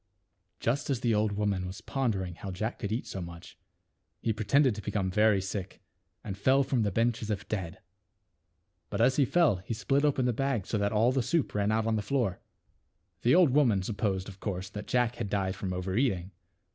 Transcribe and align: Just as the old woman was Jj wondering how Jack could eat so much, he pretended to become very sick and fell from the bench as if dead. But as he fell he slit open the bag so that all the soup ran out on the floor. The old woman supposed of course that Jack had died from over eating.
Just 0.59 0.89
as 0.89 1.01
the 1.01 1.13
old 1.13 1.33
woman 1.33 1.67
was 1.67 1.79
Jj 1.79 1.95
wondering 1.95 2.33
how 2.33 2.49
Jack 2.49 2.79
could 2.79 2.91
eat 2.91 3.05
so 3.05 3.21
much, 3.21 3.55
he 4.19 4.33
pretended 4.33 4.73
to 4.73 4.81
become 4.81 5.11
very 5.11 5.39
sick 5.39 5.79
and 6.23 6.35
fell 6.35 6.63
from 6.63 6.81
the 6.81 6.89
bench 6.89 7.21
as 7.21 7.29
if 7.29 7.47
dead. 7.47 7.77
But 8.89 8.99
as 8.99 9.17
he 9.17 9.25
fell 9.25 9.57
he 9.57 9.75
slit 9.75 10.03
open 10.03 10.25
the 10.25 10.33
bag 10.33 10.65
so 10.65 10.79
that 10.79 10.91
all 10.91 11.11
the 11.11 11.21
soup 11.21 11.53
ran 11.53 11.71
out 11.71 11.85
on 11.85 11.97
the 11.97 12.01
floor. 12.01 12.39
The 13.21 13.35
old 13.35 13.51
woman 13.51 13.83
supposed 13.83 14.27
of 14.27 14.39
course 14.39 14.71
that 14.71 14.87
Jack 14.87 15.17
had 15.17 15.29
died 15.29 15.55
from 15.55 15.71
over 15.71 15.95
eating. 15.95 16.31